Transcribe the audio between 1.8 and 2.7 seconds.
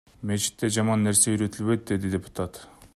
деди депутат.